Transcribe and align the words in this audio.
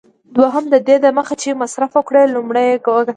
دوهم: 0.35 0.65
ددې 0.73 0.95
دمخه 1.05 1.35
چي 1.41 1.49
مصرف 1.61 1.91
وکړې، 1.95 2.23
لومړی 2.35 2.63
یې 2.69 2.75
وګټه. 2.81 3.09